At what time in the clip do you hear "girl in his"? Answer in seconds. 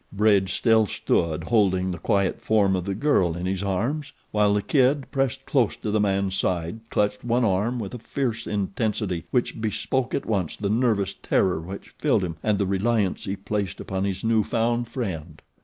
2.95-3.61